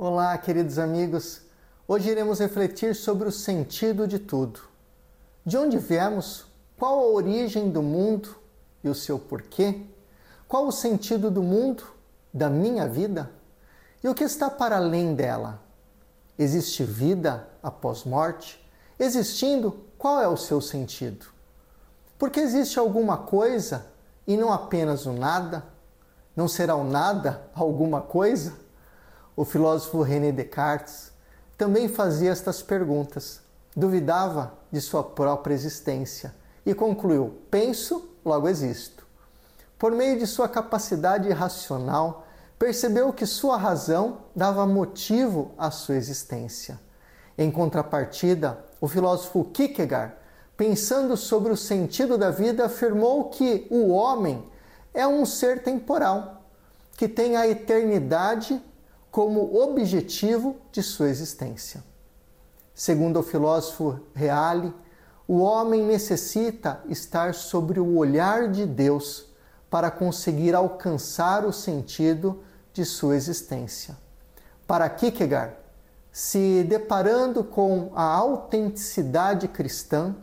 Olá, 0.00 0.38
queridos 0.38 0.78
amigos. 0.78 1.40
Hoje 1.88 2.08
iremos 2.08 2.38
refletir 2.38 2.94
sobre 2.94 3.28
o 3.28 3.32
sentido 3.32 4.06
de 4.06 4.20
tudo. 4.20 4.60
De 5.44 5.58
onde 5.58 5.76
viemos? 5.76 6.46
Qual 6.78 7.00
a 7.00 7.06
origem 7.08 7.68
do 7.68 7.82
mundo 7.82 8.36
e 8.84 8.88
o 8.88 8.94
seu 8.94 9.18
porquê? 9.18 9.82
Qual 10.46 10.68
o 10.68 10.70
sentido 10.70 11.32
do 11.32 11.42
mundo, 11.42 11.82
da 12.32 12.48
minha 12.48 12.86
vida? 12.86 13.28
E 14.00 14.08
o 14.08 14.14
que 14.14 14.22
está 14.22 14.48
para 14.48 14.76
além 14.76 15.16
dela? 15.16 15.60
Existe 16.38 16.84
vida 16.84 17.48
após 17.60 18.04
morte? 18.04 18.64
Existindo, 19.00 19.80
qual 19.98 20.22
é 20.22 20.28
o 20.28 20.36
seu 20.36 20.60
sentido? 20.60 21.26
Porque 22.16 22.38
existe 22.38 22.78
alguma 22.78 23.16
coisa 23.16 23.84
e 24.28 24.36
não 24.36 24.52
apenas 24.52 25.06
o 25.06 25.12
nada? 25.12 25.64
Não 26.36 26.46
será 26.46 26.76
o 26.76 26.84
nada 26.84 27.50
alguma 27.52 28.00
coisa? 28.00 28.67
O 29.38 29.44
filósofo 29.44 30.02
René 30.02 30.32
Descartes 30.32 31.12
também 31.56 31.86
fazia 31.88 32.32
estas 32.32 32.60
perguntas, 32.60 33.40
duvidava 33.76 34.54
de 34.72 34.80
sua 34.80 35.04
própria 35.04 35.54
existência 35.54 36.34
e 36.66 36.74
concluiu: 36.74 37.38
penso, 37.48 38.10
logo 38.24 38.48
existo. 38.48 39.06
Por 39.78 39.92
meio 39.92 40.18
de 40.18 40.26
sua 40.26 40.48
capacidade 40.48 41.30
racional, 41.30 42.26
percebeu 42.58 43.12
que 43.12 43.24
sua 43.26 43.56
razão 43.56 44.22
dava 44.34 44.66
motivo 44.66 45.52
à 45.56 45.70
sua 45.70 45.94
existência. 45.94 46.76
Em 47.38 47.48
contrapartida, 47.48 48.58
o 48.80 48.88
filósofo 48.88 49.44
Kierkegaard, 49.44 50.14
pensando 50.56 51.16
sobre 51.16 51.52
o 51.52 51.56
sentido 51.56 52.18
da 52.18 52.32
vida, 52.32 52.64
afirmou 52.64 53.30
que 53.30 53.68
o 53.70 53.90
homem 53.90 54.50
é 54.92 55.06
um 55.06 55.24
ser 55.24 55.62
temporal, 55.62 56.42
que 56.96 57.06
tem 57.06 57.36
a 57.36 57.46
eternidade 57.46 58.60
como 59.10 59.60
objetivo 59.62 60.56
de 60.70 60.82
sua 60.82 61.08
existência. 61.08 61.82
Segundo 62.74 63.20
o 63.20 63.22
filósofo 63.22 64.00
Reale, 64.14 64.72
o 65.26 65.40
homem 65.40 65.82
necessita 65.82 66.80
estar 66.88 67.34
sobre 67.34 67.80
o 67.80 67.96
olhar 67.96 68.48
de 68.48 68.64
Deus 68.64 69.26
para 69.68 69.90
conseguir 69.90 70.54
alcançar 70.54 71.44
o 71.44 71.52
sentido 71.52 72.42
de 72.72 72.84
sua 72.84 73.16
existência. 73.16 73.96
Para 74.66 74.88
Kierkegaard, 74.88 75.54
se 76.12 76.64
deparando 76.64 77.44
com 77.44 77.90
a 77.94 78.02
autenticidade 78.02 79.48
cristã, 79.48 80.14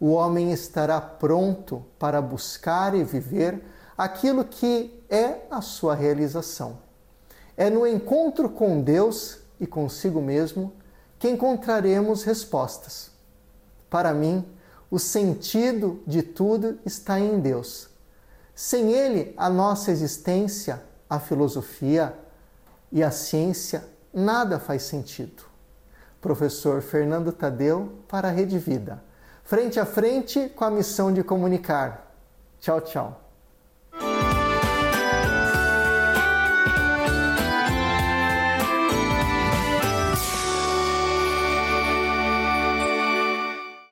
o 0.00 0.10
homem 0.12 0.52
estará 0.52 1.00
pronto 1.00 1.84
para 1.98 2.20
buscar 2.20 2.94
e 2.94 3.04
viver 3.04 3.64
aquilo 3.96 4.44
que 4.44 5.04
é 5.08 5.46
a 5.50 5.60
sua 5.60 5.94
realização. 5.94 6.87
É 7.58 7.68
no 7.68 7.84
encontro 7.84 8.48
com 8.48 8.80
Deus 8.80 9.40
e 9.58 9.66
consigo 9.66 10.22
mesmo 10.22 10.72
que 11.18 11.28
encontraremos 11.28 12.22
respostas. 12.22 13.10
Para 13.90 14.14
mim, 14.14 14.46
o 14.88 14.96
sentido 14.96 16.00
de 16.06 16.22
tudo 16.22 16.78
está 16.86 17.18
em 17.18 17.40
Deus. 17.40 17.90
Sem 18.54 18.92
Ele, 18.92 19.34
a 19.36 19.50
nossa 19.50 19.90
existência, 19.90 20.80
a 21.10 21.18
filosofia 21.18 22.16
e 22.92 23.02
a 23.02 23.10
ciência, 23.10 23.84
nada 24.14 24.60
faz 24.60 24.84
sentido. 24.84 25.42
Professor 26.20 26.80
Fernando 26.80 27.32
Tadeu 27.32 27.92
para 28.06 28.28
a 28.28 28.30
Rede 28.30 28.56
Vida. 28.56 29.02
Frente 29.42 29.80
a 29.80 29.84
frente 29.84 30.48
com 30.50 30.64
a 30.64 30.70
missão 30.70 31.12
de 31.12 31.24
comunicar. 31.24 32.14
Tchau, 32.60 32.80
tchau. 32.80 33.27